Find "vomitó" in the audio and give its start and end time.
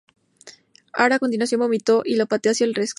1.59-2.01